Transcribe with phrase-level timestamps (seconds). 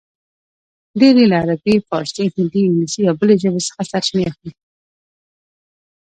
[0.99, 4.51] ډېر یې له عربي، فارسي، هندي، انګلیسي یا بلې ژبې څخه سرچینې اخلي